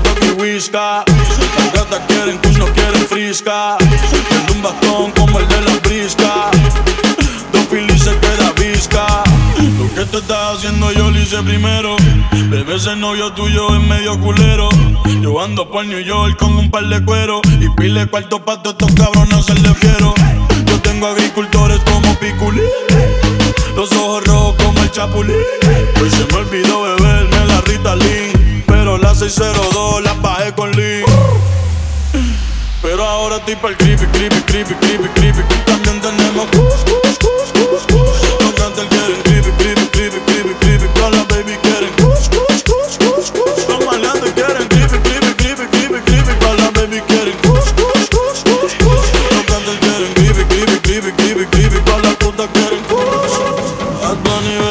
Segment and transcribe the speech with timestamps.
[0.00, 1.04] Dogg y.
[1.56, 3.76] Las gatas quieren kush, no quieren frisca.
[3.78, 6.50] Tengo un bastón como el de la brisca.
[7.52, 9.24] Dos filis se queda visca.
[9.78, 11.96] Lo que tú estás haciendo yo lo hice primero.
[12.48, 14.68] Bebé, ese novio tuyo es medio culero.
[15.20, 17.40] Yo ando por New York con un par de cuero.
[17.60, 20.14] Y pile cuarto pa' todos estos cabrones se le fiero.
[20.66, 22.64] Yo tengo agricultores como Piculín.
[23.76, 25.36] Los ojos rojos como el chapulín.
[26.00, 28.64] Hoy se me olvidó beberme la Ritalin.
[28.66, 29.69] Pero la 602
[33.20, 35.42] ahora estoy pa'l creepy, creepy, creepy, creepy, creepy.
[35.66, 38.20] También tenemos kush, kush, kush, kush, kush.
[38.40, 40.86] Los cantantes quieren creepy, creepy, creepy, creepy, creepy.
[40.94, 43.68] Todas las baby quieren kush, kush, kush, kush, kush.
[43.68, 46.32] Los maleantes quieren creepy, creepy, creepy, creepy, creepy.
[46.40, 49.08] Todas las baby quieren kush, kush, kush, kush, kush.
[49.36, 51.80] Los quieren creepy, creepy, creepy, creepy, creepy.
[52.54, 52.80] Quieren.
[54.00, 54.69] Bad Bunny,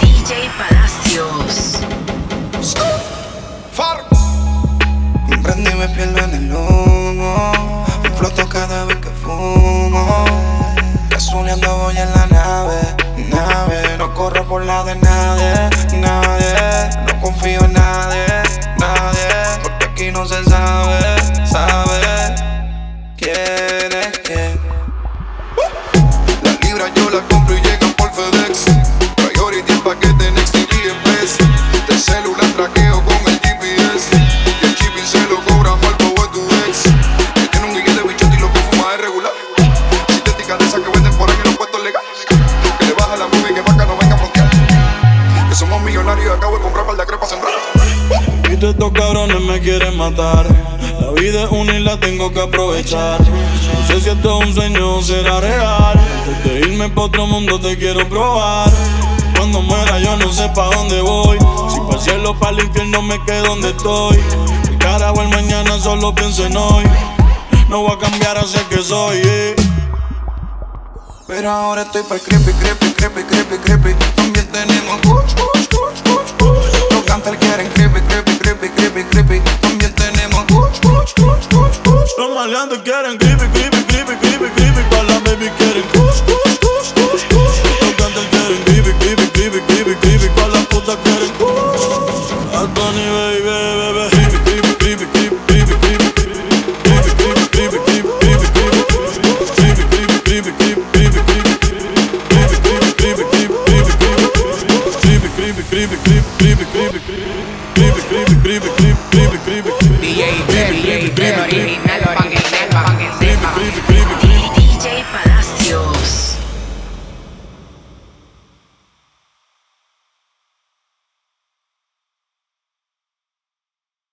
[0.00, 1.80] DJ Palacios.
[5.42, 6.34] Prendí me pierdo en
[20.48, 22.34] sabe, sabe.
[23.16, 23.55] ¿Quién
[48.60, 50.46] Estos cabrones me quieren matar.
[51.00, 53.20] La vida es una y la tengo que aprovechar.
[53.20, 55.98] No sé si esto es un sueño o será real.
[56.26, 58.70] Antes de irme pa' otro mundo te quiero probar.
[59.36, 61.38] Cuando muera yo no sé pa' dónde voy.
[61.72, 64.18] Si pa' el cielo, pa' el infierno me quedo donde estoy.
[64.68, 66.84] El carajo el mañana solo pienso en hoy.
[67.68, 69.20] No voy a cambiar hacia que soy.
[69.24, 69.56] eh.
[71.28, 73.94] Pero ahora estoy para creepy, creepy, creepy, creepy, creepy.
[74.14, 75.34] También tenemos kush,
[82.18, 83.65] Los maleantes quieren creepy, creepy.